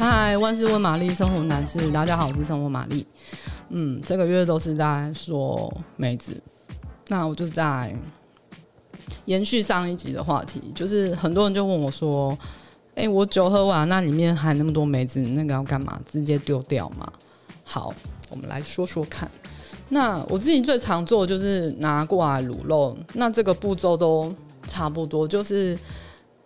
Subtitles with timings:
[0.00, 3.04] 嗨，万事问玛丽，生活男士，大家好，我是生活玛丽。
[3.68, 6.40] 嗯，这个月都是在说梅子，
[7.08, 7.94] 那我就在
[9.26, 12.36] 延续上一集的话题，就是很多人就问我说
[12.96, 16.00] ：“哎、我酒喝完，那里面还那么多梅子，那个要干嘛？
[16.10, 17.06] 直接丢掉吗？”
[17.62, 17.92] 好，
[18.30, 19.30] 我们来说说看。
[19.90, 24.34] 那我自己最常做的就是拿过来卤肉，那这个步骤都
[24.66, 25.78] 差不多，就是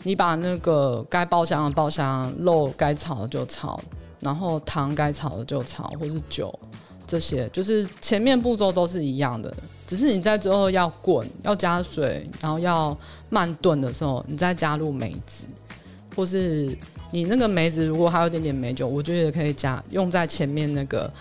[0.04, 3.80] 你把那个该爆香的爆香，肉该炒的就炒，
[4.20, 6.56] 然后糖该炒的就炒，或是酒。
[7.06, 9.52] 这些就是前面步骤都是一样的，
[9.86, 12.96] 只是你在最后要滚、要加水，然后要
[13.28, 15.46] 慢炖的时候，你再加入梅子，
[16.16, 16.76] 或是
[17.10, 21.12] 你那个梅子如果还有点点梅酒，我觉得可以加用在前面那个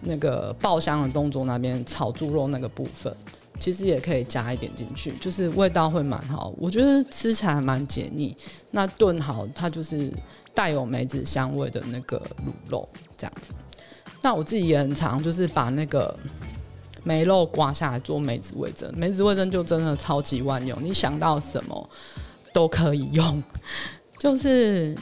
[0.00, 3.14] 那个爆香的动作那边炒猪肉那个部分，
[3.62, 8.36] 其实也可以加一点进去，就是味道会蛮好，我觉得吃起来蛮解腻。
[8.72, 10.12] 那炖好它就是
[10.52, 13.54] 带有梅子香味的那个卤肉这样子。
[14.20, 16.12] 那我自己也很常，就是把那个
[17.04, 21.90] 梅肉刮下来做梅子味增，梅子味增就真的超级万用，你想到什么
[22.52, 23.40] 都可以用，
[24.18, 24.92] 就是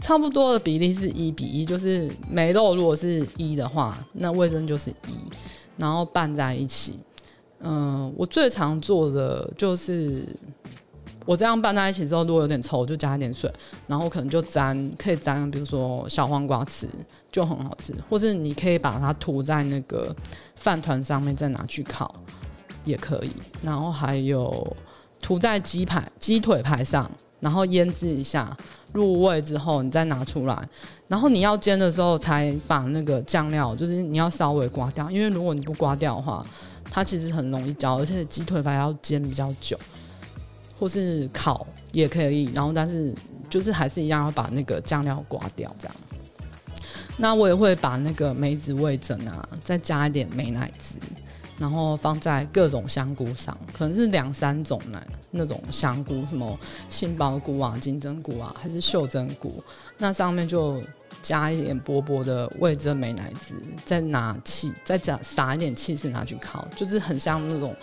[0.00, 5.14] 差不多的比例是一比一，就是梅肉如果是一的话，那味增就是一，
[5.76, 6.98] 然后拌在一起。
[7.60, 10.24] 嗯，我最常做的就是。
[11.26, 13.52] 我这样拌在一起之后，如果有点稠，就加一点水，
[13.86, 16.88] 然后可能就沾，可以沾，比如说小黄瓜吃，
[17.30, 17.92] 就很好吃。
[18.08, 20.16] 或是你可以把它涂在那个
[20.56, 22.14] 饭团上面，再拿去烤，
[22.86, 23.30] 也可以。
[23.62, 24.74] 然后还有
[25.20, 28.56] 涂在鸡排、鸡腿排上，然后腌制一下，
[28.94, 30.56] 入味之后，你再拿出来。
[31.08, 36.42] 然后你要煎的时候，才把那个酱料，就是你要稍微刮掉，因为如果你不刮掉的话，
[36.90, 39.78] 它其实很容易焦，而且鸡腿排要煎比较久。
[40.80, 43.12] 或是烤也可以，然后但是
[43.50, 45.96] 就是还是一样要把那个酱料刮掉，这样。
[47.16, 50.94] 那我也会把那个梅子味噌啊，再加一点美乃滋，
[51.58, 56.56] 然后放在各种香菇上，可能是两三种呢，那种香菇，什么
[56.88, 59.60] 杏鲍菇啊、金针菇啊，还是秀珍菇，
[59.96, 60.80] 那上面就
[61.22, 67.74] 加一点薄薄的味噌美乃滋，再拿气，再加撒一点起司拿去烤，就是很像那种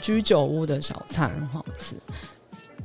[0.00, 1.96] 居酒屋的小菜，很好吃。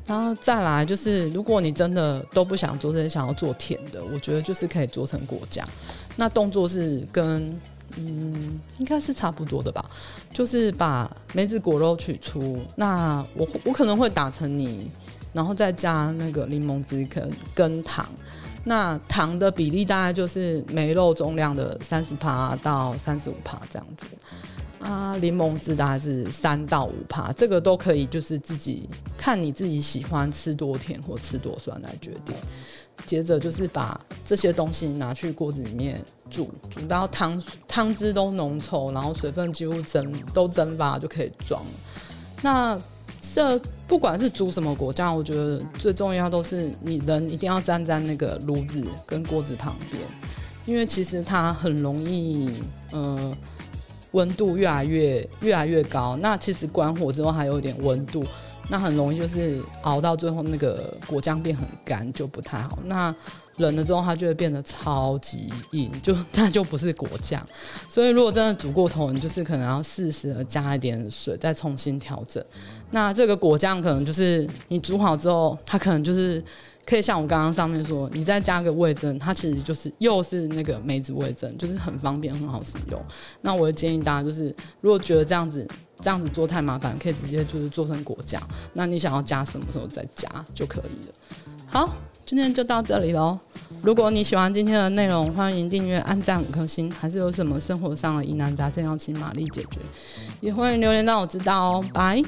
[0.05, 5.67] 然后再来就是，如果你真的都不想做这些，想要做甜的，我觉得就是可以做成果酱。
[6.15, 7.59] 那动作是跟
[7.97, 9.83] 嗯，应该是差不多的吧，
[10.31, 12.61] 就是把梅子果肉取出。
[12.75, 14.91] 那我我可能会打成泥，
[15.33, 18.07] 然后再加那个柠檬汁跟跟糖。
[18.65, 24.07] 那糖的比例大概就是梅肉重量的三十帕到三十五帕这样子。
[24.79, 28.87] 啊，柠檬汁大概是三到五帕，这个都可以，就是自己
[29.17, 32.35] 看你自己喜欢吃多甜或吃多酸来决定。
[33.05, 41.61] 接着就是把这些东西拿去锅子里面煮，煮到汤汤汁都浓稠，然后水分几乎蒸都蒸发就可以装。
[42.41, 42.77] 那
[43.35, 50.01] 这不管是煮什么国家，我觉得最重要都是你人一定要站在那个炉子跟锅子旁边，
[50.65, 52.49] 因为其实它很容易，
[52.93, 53.35] 嗯。
[54.11, 58.25] 温度越来越越来越高，那其实关火之后还有点温度，
[58.69, 62.79] 那很容易就是熬到最后那个果酱变很干，就不太好。
[62.85, 63.13] 那
[63.57, 67.41] 冷了之后它就会变得超级硬，就 它就不是果酱。
[67.89, 72.43] 所以如果真的煮过头，你就是可能要适时的加一点水，再重新调整。
[72.91, 76.43] 那这个果酱可能就是你煮好之后，它可能就是。
[76.85, 83.01] 可以像我刚刚上面说，你再加个味增，它其实就是又是那个梅子味增，就是很方便，很好使用。
[83.41, 85.67] 那我建议大家，就是如果觉得这样子
[85.99, 88.41] 这样子做太麻烦，可以直接就是做成果酱。
[88.73, 91.13] 那你想要加什么时候再加就可以了。
[91.65, 91.89] 好，
[92.23, 93.37] 今天就到这里喽。
[93.81, 96.91] 如果你喜欢今天的内容，欢迎订阅、按赞五颗星。
[96.91, 99.79] 还是有什么生活上的疑难杂症要请玛丽解决，
[100.39, 101.83] 也欢迎留言让我知道哦。
[101.91, 102.21] 拜。